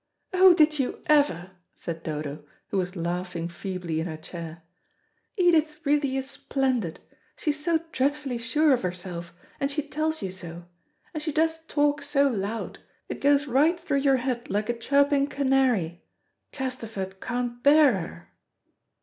"Oh, 0.33 0.55
did 0.55 0.79
you 0.79 1.03
ever!" 1.05 1.51
said 1.75 2.01
Dodo, 2.01 2.43
who 2.69 2.79
was 2.79 2.95
laughing 2.95 3.47
feebly 3.47 3.99
in 3.99 4.07
her 4.07 4.17
chair. 4.17 4.63
"Edith 5.37 5.75
really 5.85 6.17
is 6.17 6.27
splendid. 6.27 6.99
She 7.35 7.51
is 7.51 7.63
so 7.63 7.81
dreadfully 7.91 8.39
sure 8.39 8.73
of 8.73 8.81
herself, 8.81 9.35
and 9.59 9.69
she 9.69 9.83
tells 9.83 10.23
you 10.23 10.31
so. 10.31 10.65
And 11.13 11.21
she 11.21 11.31
does 11.31 11.63
talk 11.65 12.01
so 12.01 12.27
loud 12.27 12.79
it 13.09 13.21
goes 13.21 13.45
right 13.45 13.79
through 13.79 13.99
your 13.99 14.17
head 14.17 14.49
like 14.49 14.69
a 14.69 14.73
chirping 14.79 15.27
canary. 15.27 16.03
Chesterford 16.51 17.21
can't 17.21 17.61
bear 17.61 17.93
her." 17.93 18.29